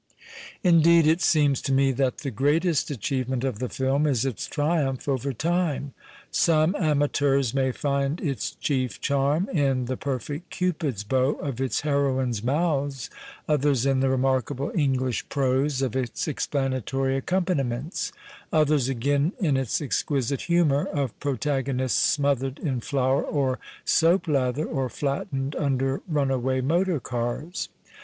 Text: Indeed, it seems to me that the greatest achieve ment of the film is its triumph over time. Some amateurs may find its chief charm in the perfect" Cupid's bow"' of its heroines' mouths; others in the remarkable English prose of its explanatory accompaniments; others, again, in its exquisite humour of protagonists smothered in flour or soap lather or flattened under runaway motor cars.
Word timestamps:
Indeed, 0.63 1.05
it 1.05 1.21
seems 1.21 1.61
to 1.61 1.71
me 1.71 1.91
that 1.91 2.17
the 2.25 2.31
greatest 2.31 2.89
achieve 2.89 3.29
ment 3.29 3.43
of 3.43 3.59
the 3.59 3.69
film 3.69 4.07
is 4.07 4.25
its 4.25 4.47
triumph 4.47 5.07
over 5.07 5.31
time. 5.31 5.93
Some 6.31 6.75
amateurs 6.79 7.53
may 7.53 7.71
find 7.71 8.19
its 8.19 8.55
chief 8.55 8.99
charm 8.99 9.47
in 9.53 9.85
the 9.85 9.97
perfect" 9.97 10.49
Cupid's 10.49 11.03
bow"' 11.03 11.33
of 11.47 11.61
its 11.61 11.81
heroines' 11.81 12.43
mouths; 12.43 13.11
others 13.47 13.85
in 13.85 13.99
the 13.99 14.09
remarkable 14.09 14.71
English 14.73 15.29
prose 15.29 15.83
of 15.83 15.95
its 15.95 16.27
explanatory 16.27 17.15
accompaniments; 17.15 18.11
others, 18.51 18.89
again, 18.89 19.33
in 19.39 19.55
its 19.55 19.79
exquisite 19.81 20.41
humour 20.41 20.83
of 20.85 21.19
protagonists 21.19 22.01
smothered 22.01 22.57
in 22.57 22.79
flour 22.79 23.21
or 23.21 23.59
soap 23.85 24.27
lather 24.27 24.65
or 24.65 24.89
flattened 24.89 25.55
under 25.57 26.01
runaway 26.07 26.59
motor 26.59 26.99
cars. 26.99 27.69